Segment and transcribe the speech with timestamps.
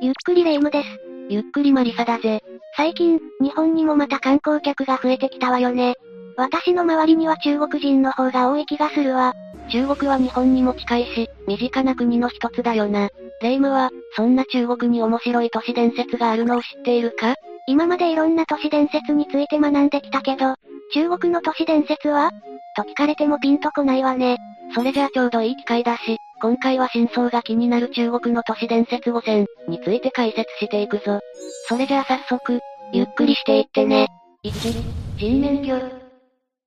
[0.00, 0.88] ゆっくりレ夢ムです。
[1.28, 2.42] ゆっくりマリサだぜ。
[2.76, 5.94] 最近、日本にもまた観光客が増えてきたわよね。
[6.36, 9.34] 私の周りには中国人の方が多い気がするわ。
[9.70, 13.08] 中国は日本にも近いし、身近な国の一つだよな。
[13.42, 17.34] レ夢ムは、そんな中国に面白い都市伝説があるのを知っているか？
[17.66, 20.54] 今までいろんな都市伝説について学んできたけど、
[20.94, 22.30] 中国の都市伝説は？
[22.76, 24.36] と聞かれてもピンとこないわね。
[24.74, 31.20] それじゃあちょうどいい機会だし、今回は真相が気になる中国の都市伝説5選について解説していくぞ。
[31.66, 32.60] それじゃあ早速、
[32.92, 34.08] ゆっくりしていってね。
[34.44, 34.82] 1、
[35.16, 35.90] 人面魚。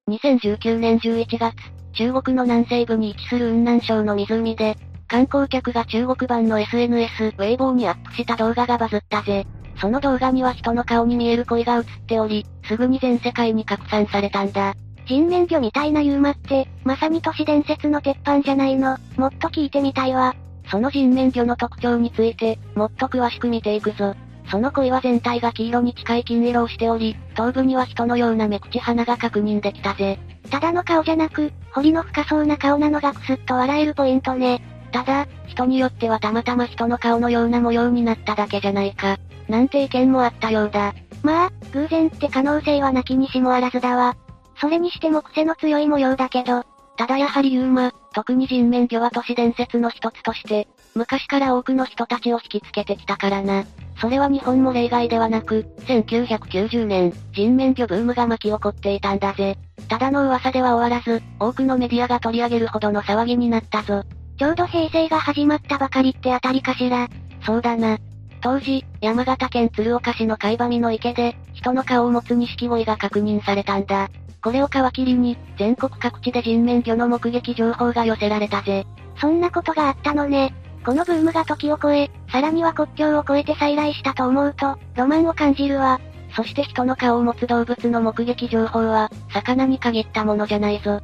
[0.10, 1.54] 2019年11月、
[1.94, 4.76] 中国の南西部に位置する雲南省の湖で、
[5.08, 9.46] 観光客が中国版の SNS、ウェイボーにアップした動画がバズったぜ。
[9.80, 14.74] その動画には人の顔に見える鯉が映っており、すぐに全世界に拡散されたんだ。
[15.10, 18.96] 人面魚みたいなユーマって、まさに都市伝説の鉄板じゃないの。
[19.18, 20.36] もっと聞いてみたいわ。
[20.70, 24.14] その人面魚の特徴について、もっと詳しく見ていくぞ。
[24.52, 30.20] その鯉は全体が黄色に近い金色をしており、頭部には人のような目口鼻が確認できたぜ。
[30.52, 34.62] ただの顔じゃなく、彫りの深そうな顔なのがクスッと笑えるポイントね。
[34.92, 39.18] ただ、人によってはたまたま人の顔のような模様になっただけじゃないか。
[39.48, 40.94] なんて意見もあったようだ。
[41.24, 44.16] まあ、偶然って可能性はなきにしもあらずだわ。
[44.60, 46.64] それにしても癖の強い模様だけど、
[46.98, 53.64] ただやはりユーマ、特に人面魚は都市伝説の一つとして、昔から多くの人たちを引きつけてきたからな。
[54.02, 59.58] それは日本も例外ではなく、1990年、人面魚ブームが巻き起こっていたんだぜ。
[59.88, 64.04] ただの噂では終わらず、多くのメディアが取り上げるほどの騒ぎになったぞ。
[64.38, 67.08] ちょうど平成が始まったばかりってあたりかしら。
[67.46, 67.98] そうだな。
[68.42, 74.10] 当時、山形県鶴岡市の海馬見の池で、人の顔を持つ錦鯉が確認されたんだ。
[74.42, 78.86] これを皮切りに、全国各地で人面魚の目撃情報が寄せられたぜ。
[79.20, 80.54] そんなことがあったのね。
[80.86, 86.00] このブームが時を超え、さらには国境を越えて再来したと思うと、ロマンを感じるわ。
[86.36, 91.02] そして人の顔を持つ動物の目撃情報は、魚に限ったものじゃないぞ。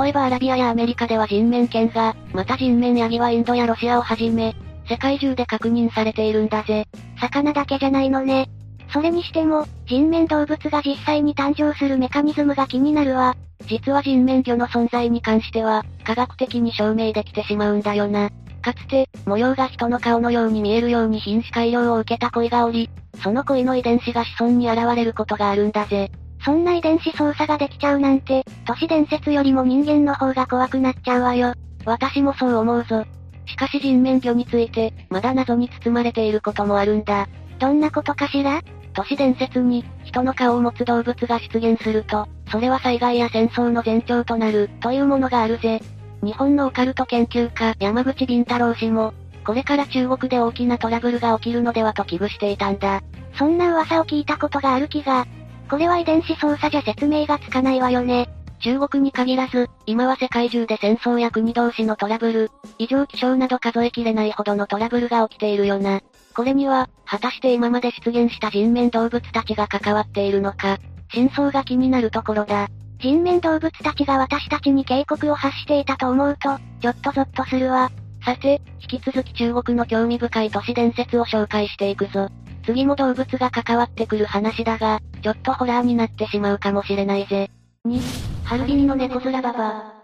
[0.00, 4.54] 例えばアラビアやアメリカでは人面犬が、また人面ヤギはインドやロシアをはじめ、
[4.88, 6.86] 世界中で確認されているんだぜ。
[7.20, 8.48] 魚だけじゃないのね。
[8.92, 13.36] それにしても、人面動物が実際に誕生するメカニズムが気になるわ。
[13.66, 18.30] 実は人面魚の存在に関しては、科学的に証明できてしまうんだよな。
[18.62, 22.88] かつて、模様が人の顔のように見えるように品種改良を受けた鯉がおり、
[23.22, 26.10] その鯉の遺伝子が子孫に現れることがあるんだぜ。
[26.44, 31.52] そんな遺伝子操作ができちゃうなんて、都市伝説よりも人間の方が怖くなっちゃうわよ。
[31.84, 33.04] 私もそう思うぞ。
[33.46, 37.28] しかし人面魚について、まだ謎に包まれていることもあるんだ。
[37.58, 38.60] どんなことかしら？
[38.98, 45.80] 都市伝説に、人の顔を持つ動物が出現すると、それは災害や戦争の前兆となる、というものがあるぜ。
[46.20, 49.14] 日本のオカルト研究家、山口敏太郎氏も、
[49.44, 53.00] これから中国で大きなトラブルが起きるのではと危惧していたんだ。
[53.38, 55.28] そんな噂を聞いたことがある気が。
[55.70, 58.28] これは遺伝子操作じゃ説明がつかないわよね。
[58.58, 62.50] 中国に限らず、今は世界中で戦争や国同士のトラブル、
[62.80, 66.00] 異常気象など数えきれないほどのトラブルが起きているよな。
[66.38, 70.78] これには、果たして今まで出現した人面動物たちが関わっているのか、
[71.12, 72.68] 真相が気になるところだ。
[73.00, 77.90] 人面動物たちが私たちに警告を発していたと思うと、ちょっとゾッとするわ。
[78.24, 82.28] さて、引き続き中国の興味深い都市伝説を紹介していくぞ。
[82.64, 87.50] 次も動物が関わってくる話だが、ちょっとホラーになってしまうかもしれないぜ。
[87.84, 88.00] 2、
[88.44, 89.97] ハルビンの猫面ババア。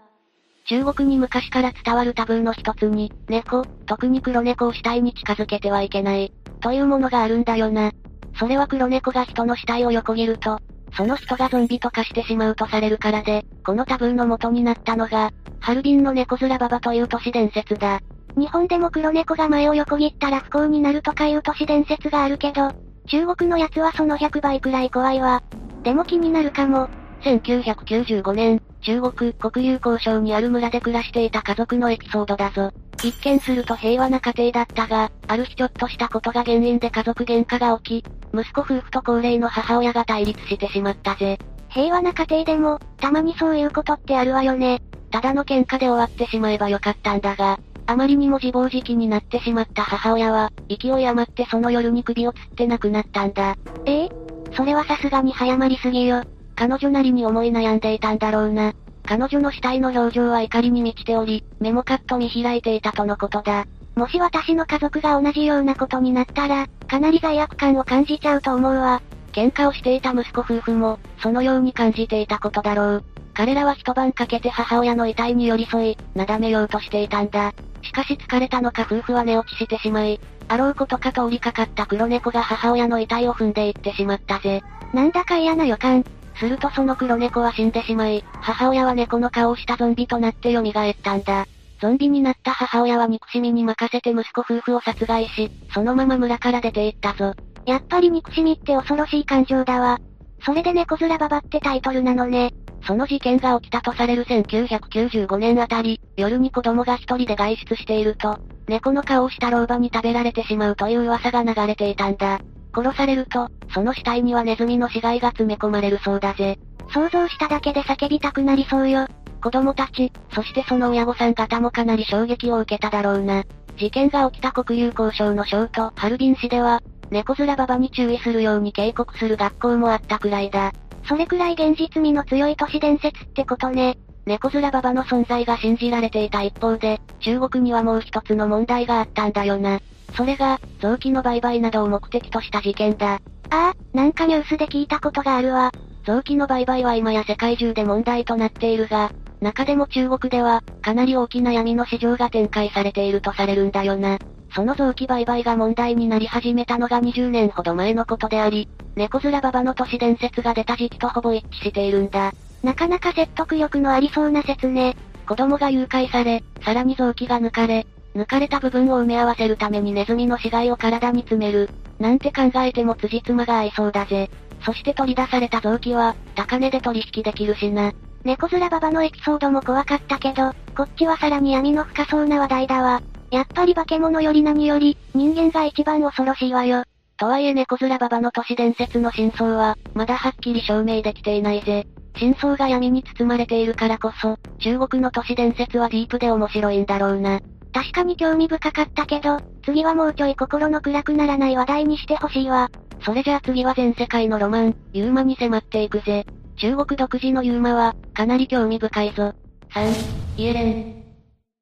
[0.67, 7.91] 中国に昔から伝わるタブーの一つに、猫、特に黒猫を死体に近づけてはいけない、というものがあるんだよな。
[8.39, 10.59] それは黒猫が人の死体を横切ると、
[10.97, 17.99] その人がゾンビと化してしまうとされるからで、このタブーの元になったのが、ハルビンの猫面ババという都市伝説だ。
[18.35, 22.71] 日本でも黒猫が前を横切ったら不幸になるとかいう都市伝説があるけど、
[23.07, 25.43] 中国のやつはその100倍くらい怖いわ。
[25.83, 26.89] でも気になるかも。
[27.25, 32.71] 1995年、中国国有交渉にある村で暮らしていた家族のエピソードだぞ。
[33.03, 41.39] 一見すると平和な家庭だったが、ある日ちょっとしたことが原因で家族喧嘩が起き、息子夫婦と高齢の母親が対立してしまったぜ。
[41.69, 44.81] 平和な家庭でも、たまにそういうことってあるわよね。
[45.09, 53.55] ただの喧嘩で終わってしまえばよかったんだが、あまりにも自暴自棄になってしまった母親は、勢い余ってその夜に首を吊って亡くなったんだ。
[53.85, 54.09] ええ？
[54.55, 56.23] それはさすがに早まりすぎよ。
[56.55, 58.73] 彼女なりに思い悩んでいたんだろうな。
[59.05, 63.65] 彼女の死体の表情は怒りに満ちており、目もカッと見開いていたとのことだ。
[63.95, 69.01] もし私の家族が同じようなことになったら、かなり罪悪感を感じちゃうと思うわ。
[69.31, 73.03] 喧嘩をしていた息子夫婦も、そのように感じていたことだろう。
[73.33, 77.53] 彼らは一晩かけて母親の遺体に寄り添い、なだめようとしていたんだ。
[77.83, 84.63] しかし疲れたのか夫婦は寝落ちしてしまい、あろうことか通りかかった黒猫が母親の遺体を踏んでいってしまったぜ。
[84.93, 86.05] なんだか嫌な予感。
[86.37, 91.45] するとその黒猫は死んでしまい、母親は猫の顔をしたゾンビとなって蘇ったんだ。
[91.81, 97.33] ゾンビになった母親は憎しみに任せて息子夫婦を殺害し、そのまま村から出て行ったぞ。
[97.65, 99.99] やっぱり憎しみって恐ろしい感情だわ。
[100.45, 102.53] それで猫面ババってタイトルなのね。
[102.85, 108.37] その事件が起きたとされる1995年あたり、夜に子供が一人で外出していると、
[108.67, 112.39] 猫の顔をした老婆に食べられてしまうという噂が流れていたんだ。
[112.75, 116.59] 殺されると、その死体にはネズミの死骸が詰め込まれるそうだぜ。
[116.93, 119.07] 想像しただけで叫びたくなりそうよ。
[119.41, 123.43] 子供たち、そしてその親御さん方もかなり衝撃を受けただろうな。
[123.77, 126.81] 事件が起きた国有交渉の省都、ハルビン市では、
[127.11, 130.71] 猫面ババに注意するように警告する学校もあったくらいだ。
[131.07, 133.97] それくらい現実味の強い都市伝説ってことね。
[134.25, 139.79] 猫面ババの存在が信じられていた一方で、中国にはもう一つの問題があったんだよな。
[140.15, 143.15] それが、臓器の売買などを目的とした事件だ。
[143.15, 143.19] あ
[143.49, 145.71] あ、なんかニュースで聞いたことがあるわ。
[146.05, 154.17] 臓器の売買は今や世界中で問題となっているが、中でも中国では、かなり大きな闇の市場が展開されているとされるんだよな。
[154.55, 162.31] その臓器売買が問題になり始めたのが20年ほど前のことであり、猫面ババの都市伝説が出た時期とほぼ一致しているんだ。
[162.63, 164.95] なかなか説得力のありそうな説ね。
[165.27, 167.85] 子供が誘拐され、さらに臓器が抜かれ、
[168.15, 171.69] 抜かれた部分を埋め合わせるためにネズミの死骸を体に詰める。
[171.99, 174.29] なんて考えても辻褄が合いそうだぜ。
[174.65, 177.91] そして取り出された臓器は、高値で取引できるしな。
[178.23, 183.01] 猫面ババのエピソードも怖かったけど、こっちはさらに闇の深そうな話題だわ。
[183.31, 186.83] やっぱり化け物より何より、人間が一番恐ろしいわよ。
[187.17, 191.85] とはいえ猫面ババの都市伝説の真相は、まだはっきり証明できていないぜ。
[192.17, 197.39] 真相が闇に包まれているからこそ、中国の都市伝説はディープで面白いんだろうな。
[197.75, 202.71] 確かに興味深かったけど、次はもうちょい心の暗くならない話題にしてほしいわ。
[203.01, 206.25] それじゃあ次は全世界のロマン、ユーマに迫っていくぜ。
[206.55, 209.33] 中国独自のユーマは、かなり興味深いぞ。
[209.73, 209.91] 3、
[210.37, 211.03] イエレン。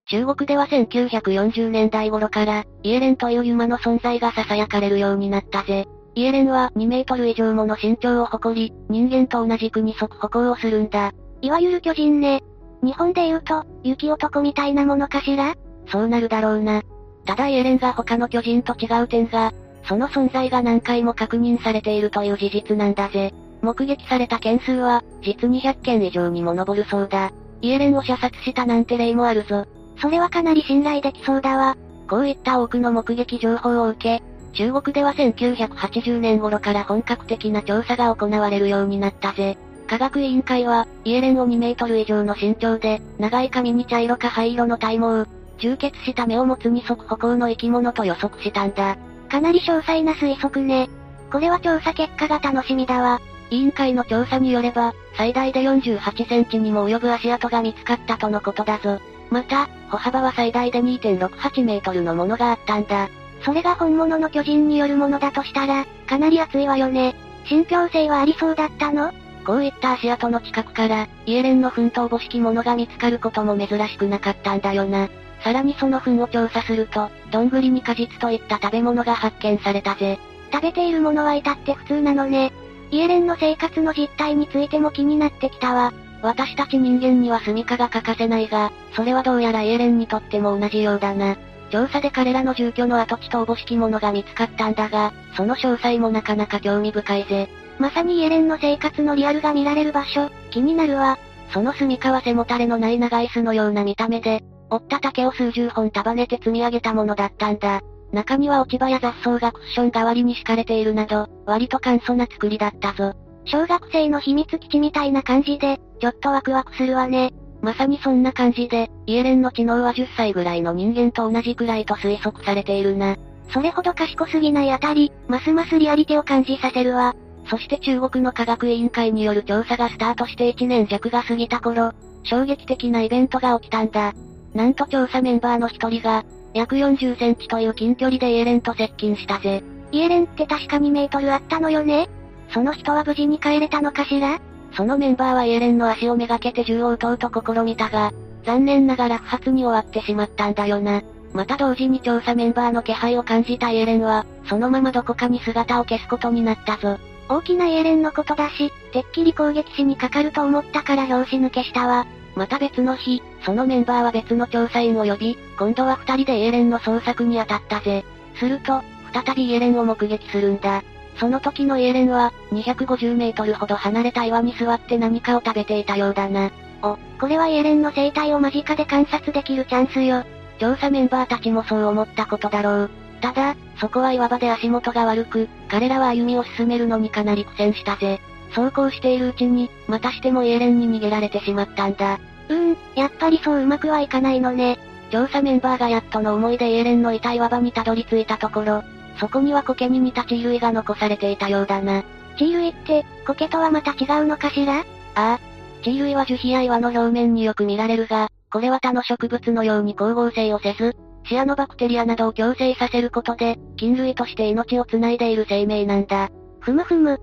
[0.06, 5.88] 中国では1940年代頃から、イエレンというユーマの存在が囁かれるようになったぜ。
[6.13, 11.12] イエレンは2メートル以上もの身長を誇り、人間と同じく二足歩行をするんだ。
[11.42, 12.44] いわゆる巨人ね。
[12.83, 15.56] 日本で言うと、雪男みたいなものかしら？
[15.88, 16.82] そうなるだろうな。
[17.26, 19.54] ただイエレンが他の巨人と違う点が、
[19.86, 23.34] その存在が何回も確認されているという事実なんだぜ。
[23.62, 27.32] 目撃された件数は、実に100件以上にも上るそうだ。
[27.62, 29.66] イエレンを射殺したなんて例もあるぞ。
[30.02, 31.78] それはかなり信頼できそうだわ。
[32.10, 39.58] こういった多くの目撃情報を受け、中国では1980年頃から本格的な調査が行われるようになったぜ。
[39.88, 45.26] 科学委員会は、イエレンを2メートル以上の身長で、長い髪に茶色か灰色の体毛、
[45.63, 48.98] 充血した目を持つ二足歩行の生き物と予測したんだ。
[49.30, 50.89] かなり詳細な推測ね。
[51.31, 53.21] これは調査結果が楽しみだわ。
[53.50, 59.00] 委員会の調査によれば、最大で48センチにも及ぶ足跡が見つかったとのことだぞ。
[59.30, 63.10] また、歩幅は最大で2.68メートルのものがあったんだ。
[63.42, 67.15] それが本物の巨人によるものだとしたら、かなり熱いわよね。
[67.45, 69.13] 信憑性はありそうだったの？
[69.45, 75.10] こういった足跡の近くから、イエレンの奮闘母式物が見つかることも珍しくなかったんだよな。
[75.44, 80.18] さらにその糞を調査すると、どんぐりに果実といった食べ物が発見されたぜ。
[80.51, 82.53] 食べているものは至って普通なのね。
[82.91, 85.91] イエレンの生活の実態についても気になってきたわ。
[86.22, 91.36] 私たち人間には住処が欠かせないが、それはどうやらイエレンにとっても同じようだな。
[91.72, 97.50] 調査で彼らの住居の跡地とおぼしきものが見つかったんだが、その詳細もなかなか興味深いぜ。
[97.79, 101.18] まさにイエレンの生活のリアルが見られる場所、気になるわ。
[101.51, 107.82] その住処は背もたれのない長い巣のような見た目で、折った竹を数十本束ねて積み上げたものだったんだ。
[108.12, 113.13] 中には落ち葉や雑草がクッション代わりに敷かれているなど、割と簡素な作りだったぞ。
[113.46, 117.34] 小学生の秘密基地みたいな感じで、ちょっとワクワクするわね。
[117.62, 123.15] まさにそんな感じで、イエレンの知能は10歳ぐらいの人間と同じくらいと推測されているな。
[123.53, 127.15] それほど賢すぎないあたり、ますますリアリティを感じさせるわ。
[127.50, 131.92] そして中国の科学委員会による調査がスタートして1年弱が過ぎた頃、
[132.24, 134.13] 衝撃的なイベントが起きたんだ。
[134.53, 139.63] なんと調査メンバーの一人が、約40センチという近距離でイエレンと接近したぜ。
[139.91, 142.10] イエレンって確か2メートルあったのよね
[142.51, 144.39] その人は無事に帰れたのかしら？
[144.75, 148.12] そのメンバーはイエレンの足をめがけて銃を撃とうと試みたが、
[148.43, 151.01] 残念ながら不発に終わってしまったんだよな。
[151.31, 156.98] また同時に調査メンバーの気配を感じたイエレンは、そのままどこかに姿を消すことになったぞ。
[157.29, 162.05] 大きなイエレンのことだし、てっきり攻撃しにかかると思ったから拍子抜けしたわ。
[162.36, 168.04] また別の日、そのメンバーは別の調査員を呼び、今度は二人でイエレンの捜索に当たったぜ。
[168.36, 168.82] すると、
[169.13, 170.84] 再びイエレンを目撃するんだ。
[171.18, 176.52] その時のイエレンは、250メートルほど離れた岩に座って何かを食べていたようだな。
[176.82, 180.24] お、これはイエレンの生態を間近で観察できるチャンスよ。
[180.60, 182.90] 調査メンバーたちもそう思ったことだろう。
[183.22, 188.20] ただ、そこは岩場で足元が悪く、彼らは歩みを進めるのにかなり苦戦したぜ。
[188.53, 192.19] そうこうしているうちに、またしてもイエレンに逃げられてしまったんだ。
[192.50, 194.77] うーん、やっぱりそううまくはいかないのね。
[195.12, 198.83] 調査メンバーがやっとの思いでイエレンのいた岩場にたどり着いたところ、
[199.19, 202.03] そこには苔に似た地衣類が残されていたようだな。
[202.36, 204.79] 地衣類って、苔とはまた違うのかしら？
[204.79, 204.83] あ
[205.15, 205.39] あ。
[205.81, 210.95] 地衣類は樹皮や岩の表面によく見られるが、これは他の植物のように光合成をせず、
[211.25, 216.29] シアノバクテリアなどを共生させることで、菌類として命を繋いでいる生命なんだ。
[216.60, 217.19] ふむふむ。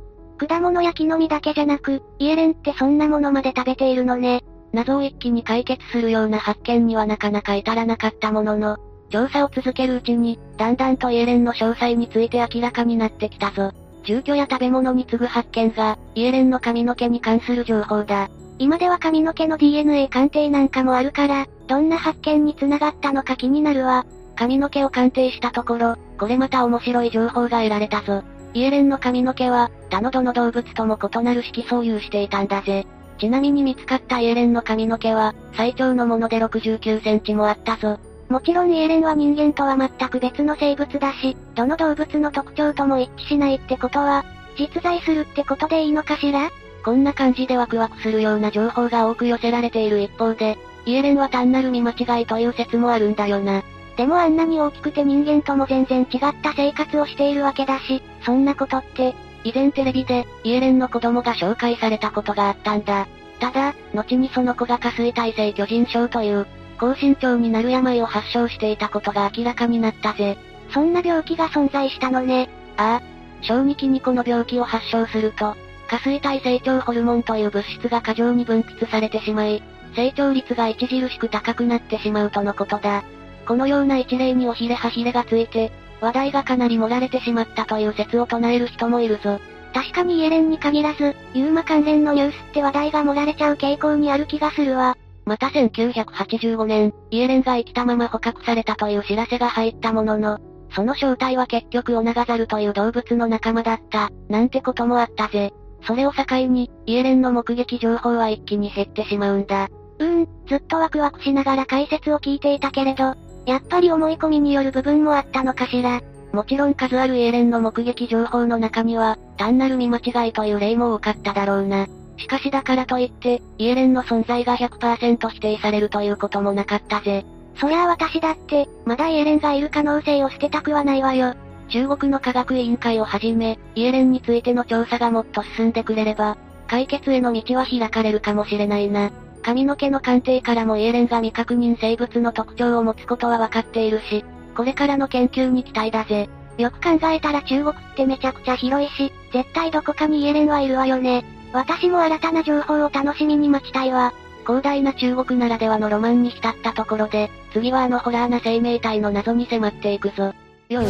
[0.47, 4.42] 果物や木の実だけじゃなく、イエレンってそんなものまで食べているのね。
[4.73, 8.78] 謎を一気に解決するような発見にはなかなか至らなかったものの、
[9.11, 13.73] 調査を続けるうちに、だんだんとイエレンの詳細について明らかになってきたぞ。
[14.04, 18.30] 住居や食べ物に次ぐ発見が、イエレンの髪の毛に関する情報だ。
[18.59, 24.06] 今では髪の毛の DNA 鑑定なんかもあるから、どんな発見に繋がったのか気になるわ。
[24.37, 28.23] 髪の毛を鑑定したところ、これまた面白い情報が得られたぞ。
[28.54, 32.87] イエレンの髪の毛は、他のどの動物とも異なる色素を有していたんだぜ。
[33.19, 37.99] ちなみに見つかったイエレンの髪の毛は、最長のもので69センチもあったぞ。
[38.28, 44.25] もちろんイエレンは人間とは全く別の生物だし、どの動物の特徴とも一致しないってことは、
[44.59, 46.50] 実在するってことでいいのかしら？
[46.85, 53.62] こんな感じでワクワクするような情報が多く寄せられている一方で、イエレンは単なる見間違いという説もあるんだよな。
[54.00, 59.14] でもあんなに大きくて人間とも全然違った生活をしているわけだし、そんなことって、
[59.45, 63.09] 以前テレビで、イエレンの子供が紹介されたことがあったんだ。
[63.40, 66.47] ただ、後にその子が下垂体性巨人症という、
[66.78, 70.38] 高身長になる病を発症していたことが明らかになったぜ。
[70.71, 72.49] そんな病気が存在したのね。
[72.78, 73.42] ああ。
[73.42, 75.57] 小児期にこの病気を発症すると、
[75.90, 79.62] 下垂体成長ホルモンという物質が過剰に分泌されてしまい、
[79.95, 83.04] 成長率が著しく高くなってしまうとのことだ。
[83.50, 89.40] このような一例におひれはひれがついて、話題がかなり盛られてしまったという説を唱える人もいるぞ。
[89.75, 94.97] 確かにイエレンに限らず、ユーマ関連のニュースって話題が盛られちゃう傾向にある気がするわ。
[95.25, 100.38] また1985年、イエレンが生きたまま捕獲されたという知らせが入ったものの、
[100.73, 105.52] その正体は結局オナガザルという動物の仲間だった、なんてこともあったぜ。
[105.83, 109.66] それを境に、イエレンの目撃情報は一気に減ってしまうんだ。
[109.99, 113.16] うーん、ずっとワクワクしながら解説を聞いていたけれど、
[113.47, 116.00] やっぱり思い込みによる部分もあったのかしら。
[116.32, 121.87] もちろん数あるイエレンの目撃情報の中には、単なる見間違いという例も多かっただろうな。
[122.18, 127.25] しかしだからといって、イエレンの存在が100%否定されるということもなかったぜ。
[127.56, 131.35] そりゃあ私だって、まだイエレンがいる可能性を捨てたくはないわよ。
[131.68, 136.37] 中国の科学委員会をはじめ、イエレンについての調査がもっと進んでくれれば、
[136.68, 139.11] 解決への道は開かれるかもしれないな。
[139.42, 146.28] 髪の毛の鑑定からもイエレンが未確認生物の特徴を持つことは分かっているし、これからの研究に期待だぜ。
[146.59, 151.25] よく考えたら中国ってめちゃくちゃ広いし、絶対どこかにイエレンはいるわよね。
[151.52, 154.12] 私も新たな情報を楽しみに待ちたいわ。
[154.42, 160.35] 広大な中国ならではのロマンに浸ったところで、次はあのホラーな生命体の謎に迫っていくぞ。
[160.68, 160.82] 4、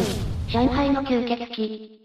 [0.49, 2.00] 上海の吸血鬼。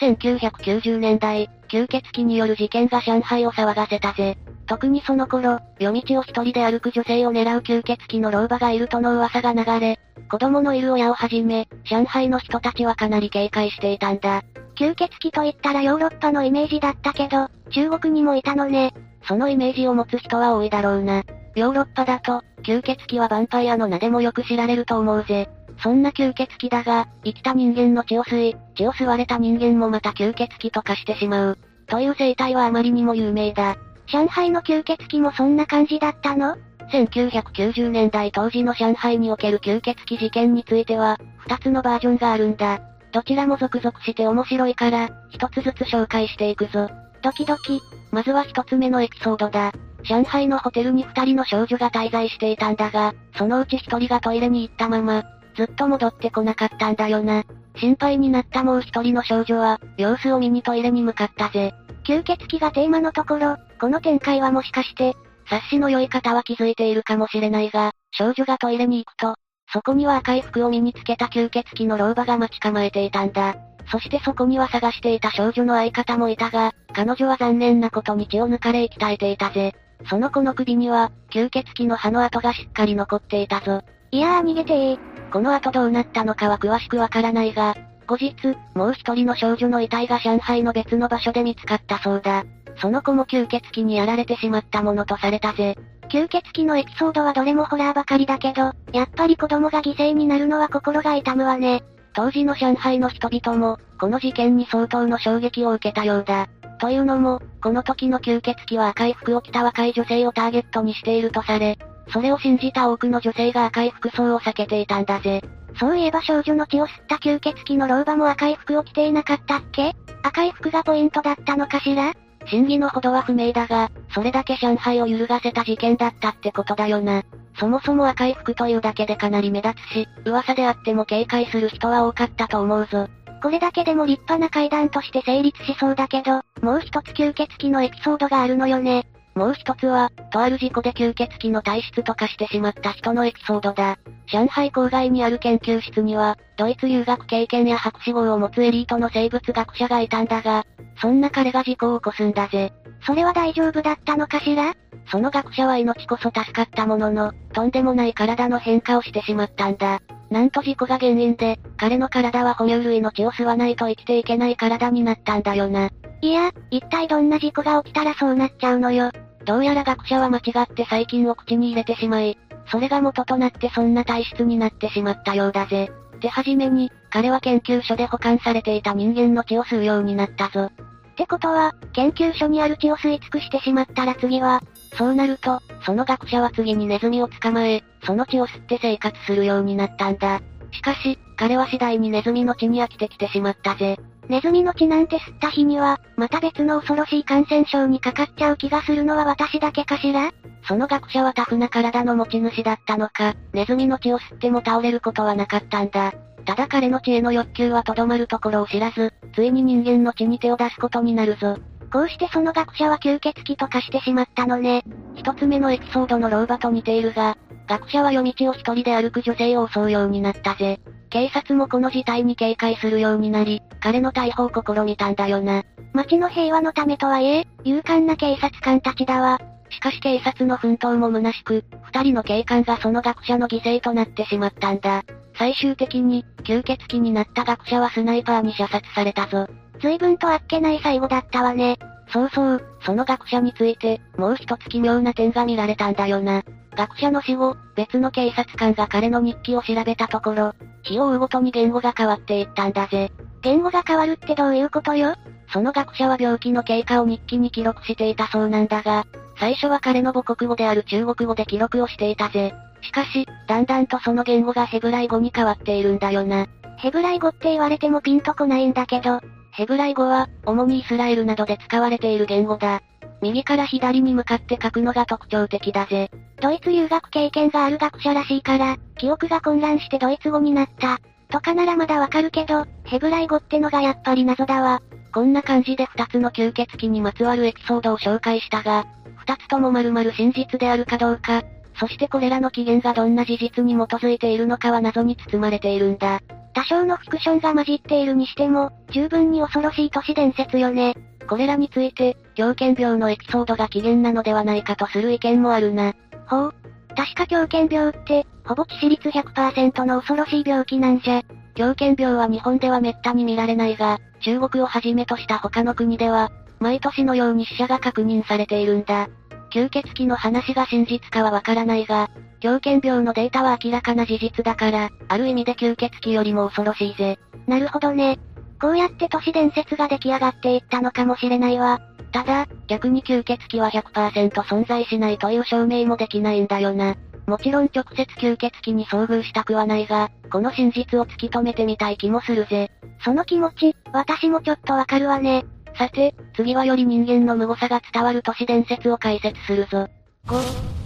[0.00, 4.36] 1990年代、吸血鬼による事件が上海を騒がせたぜ。
[4.66, 9.98] 特にその頃、夜道を一人で歩く女性を狙う吸血鬼の老婆がいるとの噂が流れ、
[10.30, 14.42] 子供のいる親をはじめ、上海の人たちはかなり警戒していたんだ。
[14.74, 18.92] 吸血鬼と言ったらヨーロッパのイメージだったけど、中国にもいたのね。
[19.26, 21.24] そのイメージを持つ人は多いだろうな。
[21.54, 25.48] ヨーロッパだと、吸血鬼はヴァンパイアの名でもよく知られると思うぜ。
[25.78, 31.58] そんな吸血鬼だが、生きた人間の血を吸い、血を吸われた人間もまた吸血鬼と化してしまう。
[31.86, 33.76] という生態はあまりにも有名だ。
[34.06, 36.56] 上海の吸血鬼もそんな感じだったの
[36.92, 42.80] ?1990 年代当時の上海における吸血鬼事件については、二つのバージョンがあるんだ。
[43.12, 46.88] どちらも続々して面白いから、一つずつ紹介していくぞ。
[47.22, 47.80] ドキドキ。
[48.12, 49.72] まずは一つ目のエピソードだ。
[50.04, 55.24] 上海のホテルに二人の少女が滞在していたんだが、そのうち一人がトイレに行ったまま、
[55.56, 57.44] ずっと戻ってこなかったんだよな。
[57.76, 61.74] 心配になったもう一人の少女は、様子を見にトイレに向かったぜ。
[62.04, 69.34] 吸血鬼がテーマのところ、この展開はもしかして、察しの良い方は気づいているかもしれないが、少女がトイレに行くと、
[69.72, 73.56] そこには赤い服を身につけた吸血鬼の老婆が待ち構えていたんだ。
[73.90, 79.74] そしてそこには探していた少女の相方もいたが、彼女は残念なことに血を抜かれ息絶えていたぜ。
[80.08, 83.82] その子の首には、吸血鬼の歯の跡がしっかり残っていたぞ。
[84.10, 84.98] いやー逃げてー。
[85.30, 88.34] この後どうなったのかは詳しくわからないが、後日、
[88.74, 92.44] もう一人の少女の遺体が上海の別の場所で見つかったそうだ。
[92.80, 95.76] その子も吸血鬼にやられてしまったものとされたぜ。
[96.08, 101.82] 吸血鬼のエピソードはどれもホラーばかりだけど、やっぱり子供が犠牲になるのは心が痛むわね。
[102.14, 106.48] 当時の上海の人々も、この事件に相当の衝撃を受けたようだ。
[106.78, 115.42] というのも、この時の吸血鬼は赤い服を着た若い女性をターゲットにしているとされ、それを信じた多くの女性が赤い服装を避けていたんだぜ。
[115.78, 119.92] そういえば少女の血を吸った吸血鬼の老婆も赤い服を着ていなかったっけ？
[120.22, 122.14] 赤い服がポイントだったのかしら？
[122.46, 127.24] 真偽のほどは不明だが、それだけ上海を揺るがせた事件だったってことだよな。
[127.58, 133.08] そもそも赤い服というだけでかなり目立つし、噂であっても警戒する人は多かったと思うぞ。
[133.42, 139.06] これだけでも立派な階段として成立しそうだけど、もう一つ吸血鬼のエピソードがあるのよね。
[139.36, 143.98] もう一つは、とある事故で吸血鬼の体質と化してしまった人のエピソードだ。
[144.32, 150.64] 上海郊外にある研究室には、ドイツ留学経験や博士号を持つエリートの生物学者がいたんだが、
[151.02, 152.72] そんな彼が事故を起こすんだぜ。
[153.06, 154.72] それは大丈夫だったのかしら？
[155.12, 160.00] その学者は命こそ助かったものの、とんでもない体の変化をしてしまったんだ。
[160.30, 165.90] なんと事故が原因で、彼の体は哺乳類の血を吸わないと生きていけない体になったんだよな。
[166.22, 169.12] いや、一体どんな事故が起きたらそうなっちゃうのよ。
[169.46, 172.36] どうやら学者は間違って細菌を口に入れてしまい、
[172.70, 175.90] それが元となってそんな体質になってしまったようだぜ。
[176.20, 180.70] 手始めに、彼は研究所で保管されていた人間の血を吸うようになったぞ。
[180.72, 184.62] ってことは、研究所にある血を吸い尽くしてしまったら次は、
[184.98, 190.40] そうなると、その学者は次にネズミを捕まえ、その血を吸って生活するようになったんだ。
[190.72, 193.98] しかし、彼は次第にネズミの血に飽きてきてしまったぜ。
[194.28, 200.32] ネズミの血なんて吸った日には、また別の恐ろしい感染症にかかっちゃう気がするのは私だけかしら？
[200.68, 206.12] その学者はタフな体の持ち主だったのか、ネズミの血を吸っても倒れることはなかったんだ。
[206.44, 211.56] ただ彼の血への欲求はとどまるところを知らず、ついに人間の血に手を出すことになるぞ。
[211.92, 214.82] こうしてその学者は吸血鬼と化してしまったのね。
[215.14, 217.36] 一つ目のエピソードの老婆と似ているが、
[217.68, 220.80] 学者は夜道を一人で歩く女性を襲うようになったぜ。
[221.10, 225.62] 警察もこの事態に警戒するようになり、彼の逮捕を試みたんだよな。
[225.92, 229.40] 街の平和のためとはいえ、勇敢な警察官たちだわ。
[229.70, 235.04] しかし警察の奮闘も虚しく、二人の警官がその学者の犠牲となってしまったんだ。
[235.38, 239.46] 最終的に、吸血鬼になった学者はスナイパーに射殺されたぞ。
[239.80, 241.78] 随分とあっけない最後だったわね。
[242.08, 246.42] そうそう、その学者について、もう一つ奇妙な点が見られたんだよな。
[246.76, 250.52] 学者の死後、別の警察官が彼の日記を調べたところ、
[250.86, 253.12] 日を追うごとに言語が変わっていったんだぜ。
[253.42, 255.14] 言語が変わるってどういうことよ？
[255.52, 259.04] その学者は病気の経過を日記に記録していたそうなんだが、
[259.38, 262.54] 最初は彼の母国語である中国語で記録をしていたぜ。
[262.82, 266.46] しかし、だんだんとその言語がヘブライ語に変わっているんだよな。
[266.78, 269.20] ヘブライ語って言われてもピンとこないんだけど、
[269.52, 272.82] ヘブライ語は、主にイスラエルなどで使われている言語だ。
[273.22, 276.10] 右から左に向かって書くのが特徴的だぜ。
[276.40, 280.98] ドイツ留学経験がある学者らしいから、記憶が混乱してドイツ語になった。
[281.30, 284.82] とかならまだわかるけど、ヘブライ語ってのがやっぱり謎だわ。
[285.12, 288.84] こんな感じで二つの吸血鬼にまつわるエピソードを紹介したが、
[289.16, 291.42] 二つとも丸々真実であるかどうか、
[291.78, 296.20] そしてこれらの起源がどんな事実に基づいているのかは謎に包まれているんだ。
[296.54, 300.94] 多少のフィクションが混じっているにしても、十分に恐ろしい都市伝説よね。
[301.26, 305.94] これらについて、狂犬病のエピソードが起源なのではないかとする意見もあるな。
[306.26, 306.54] ほう。
[306.96, 311.22] 確か狂犬病って、ほぼ致死率100%の恐ろしい病気なんじゃ。
[311.54, 319.08] 狂犬病は日本では滅多に見られないが、中国をはじめとした他の国では、毎年のように死者が確認されているんだ。
[319.52, 322.10] 吸血鬼の話が真実かはわからないが、
[322.40, 327.18] 狂犬病のデータは明らかな事実だから、ある意味で吸血鬼よりも恐ろしいぜ。
[327.46, 328.18] なるほどね。
[328.60, 331.80] こうやって都市伝説が出来上がっていったのかもしれないわ。
[332.12, 336.96] ただ、逆に吸血鬼は100%存在しないという証明もできないんだよな。
[337.26, 342.70] もちろん直接吸血鬼に遭遇したくはないが、この真実を突き止めてみたい気もするぜ。
[343.04, 345.44] その気持ち、私もちょっとわかるわね。
[345.76, 349.88] さて、次はより人間の無誤さが伝わる都市伝説を解説するぞ。
[350.26, 350.40] 5、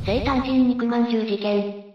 [0.04, 1.89] 生誕人肉まんじゅう事件。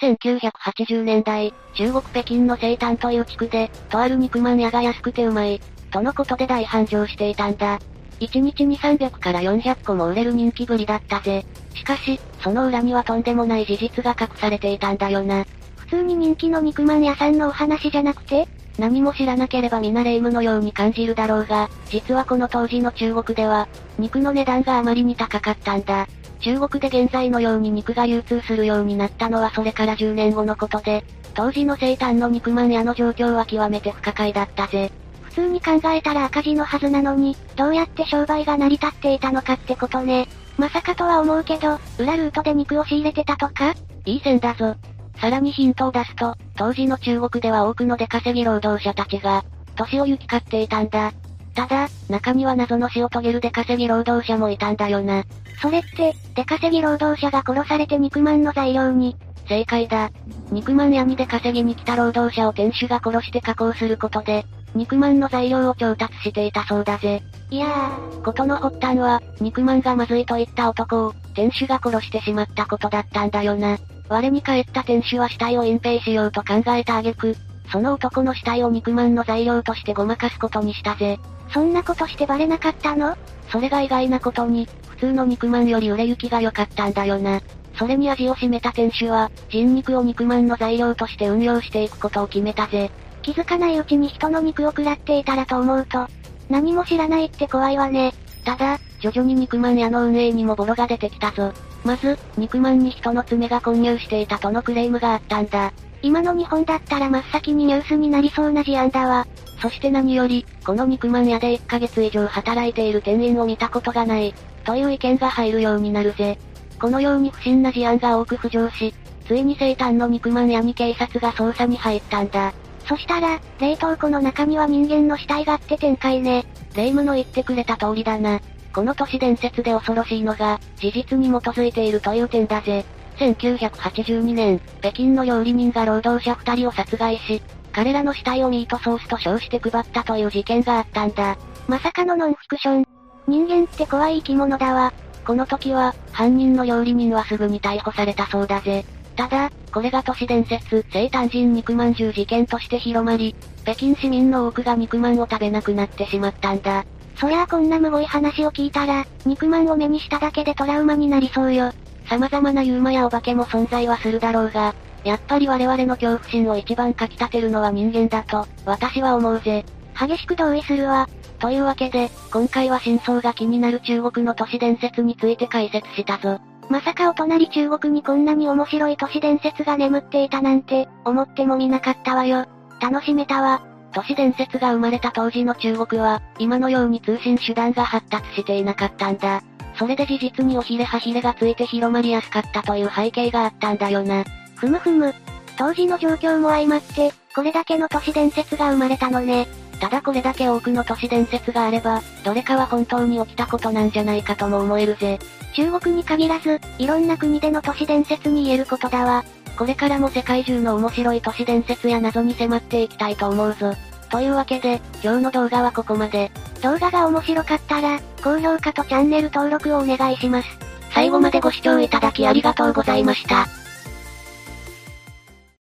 [0.00, 5.60] 1980年代、中国北京の生誕という地区で、とある肉まん屋が安くてうまい、
[5.90, 7.78] とのことで大繁盛していたんだ。
[8.20, 11.44] 1日に300から400個も売れる人気ぶりだったぜ。
[11.74, 15.44] しかし、その裏にはとんでもない事実が隠されていたんだよな。
[15.76, 18.46] 普通に人気の肉まん屋さんのお話じゃなくて？
[18.78, 26.06] 何も知らなければ皆霊夢のように感じるだろうが、実はこの当時の中国では、肉の値段があまりに高かったんだ。
[26.40, 34.90] 中国で現在のように肉が流通するようになったのはそれから10年後のことで、当時の生誕の肉まん屋の状況は極めて不可解だったぜ。
[35.22, 40.26] 普通に考えたら赤字のはずなのに、どうやって商売が成り立っていたのかってことね。
[40.58, 43.74] まさかとは思うけど、裏ルートで肉を仕入れてたとか？
[44.06, 44.74] いい線だぞ。
[45.20, 49.44] さらにヒントを出すと、当時の中国では多くの出稼ぎ労働者たちが、
[49.76, 51.12] 年を行き交っていたんだ。
[51.54, 55.24] ただ、中には謎の死を遂げる出稼ぎ労働者もいたんだよな。
[55.60, 59.16] それって、出稼ぎ労働者が殺されて肉まんの材料に。
[59.48, 60.10] 正解だ。
[60.52, 67.22] 肉まん屋に出稼ぎに来た労働者を店主が殺して加工することで、肉まんの材料を調達していたそうだぜ。
[67.50, 73.76] いやー、ことの発端は、肉まんがまずいと言った男を、店主が殺してしまったことだったんだよな。
[74.08, 77.36] 我に帰った店主は死体を隠蔽しようと考えた挙句、
[77.70, 81.18] その男の死体を肉まんの材料としてごまかすことにしたぜ。
[81.52, 83.16] そんなことしてバレなかったの？
[83.50, 87.40] それが意外なことに、普通の肉まんより売れ行きが良かったんだよな。
[87.76, 92.90] それに味を占めた店主は、人肉を肉まんの材料として運用していくことを決めたぜ。
[93.22, 96.06] 気づかないうちに人の肉を食らっていたらと思うと、
[96.48, 98.12] 何も知らないって怖いわね。
[98.44, 101.52] ただ、徐々に肉まん屋の運営にもボロが出てきたぞ。
[101.84, 105.72] まず、肉まんに人の爪が混入していたとのクレームがあったんだ。
[106.02, 109.26] 今の日本だったら真っ先にニュースになりそうな事案だわ。
[109.60, 114.34] そして何より、この肉まん屋で1ヶ月以上働いている店員を見たことがない、
[114.64, 116.38] という意見が入るようになるぜ。
[116.80, 118.94] このように不審な事案が多く浮上し、
[119.26, 122.54] ついに生誕の肉まん屋に警察が捜査に入ったんだ。
[122.88, 126.46] そしたら、冷凍庫の中には人間の死体があって展開ね。
[126.74, 128.40] 霊夢の言ってくれた通りだな。
[128.72, 132.84] この都市伝説で恐ろしいのが、事実に基づいているという点だぜ。
[133.20, 141.36] 1982年、北京の料理人が労働者2人を殺害し、彼らの死体をミートソースと称して配ったという事件があったんだ。
[141.68, 142.84] まさかのノンフィクション。
[143.28, 144.92] 人間って怖い生き物だわ。
[145.24, 148.84] この時は、犯人の料理人はすぐに逮捕されたそうだぜ。
[149.16, 156.86] ただ、これが都市伝説、生誕人肉まんじゅう事件として広まり、北京市民の多くが肉まんを食べなくなってしまったんだ。
[157.16, 161.70] そりゃあこんなむごい話を聞いたら、肉まんを目にしただけでトラウマになりそうよ。
[162.10, 169.64] 様々なユーマやお化けも存在はするだろうが、やっぱり我々の恐怖心を一番かき立てるのは人間だと、私は思うぜ。
[169.96, 171.08] 激しく同意するわ。
[171.38, 176.40] というわけで、今回は真相が気になる中国の都市伝説について解説したぞ。
[176.68, 182.46] まさかお隣中国にこんなに面白い都市伝説が眠っていたなんて、思ってもみなかったわよ。
[182.80, 183.62] 楽しめたわ。
[183.92, 189.42] 都市伝説が生まれた当時の中国は、今のように通信手段が発達していなかったんだ。
[189.80, 194.24] それで事実におひれはひれがついて広まりやすかったという背景があったんだよな。
[194.56, 195.14] ふむふむ。
[195.56, 199.48] 当時の状況も相まって、これだけの都市伝説が生まれたのね。
[199.80, 205.18] ただこれだけ多くの都市伝説があれば、どれかは本当に起きたことなんじゃないかとも思えるぜ。
[205.54, 209.24] 中国に限らず、いろんな国での都市伝説に言えることだわ。
[209.56, 213.74] これからも世界中の面白い都市伝説や謎に迫っていきたいと思うぞ。
[214.10, 216.30] というわけで、今日の動画はここまで。
[216.62, 220.48] 動画が面白かったら、高評価とチャンネル登録をお願いします。
[220.92, 223.59] 最後までご視聴いただきありがとうございました。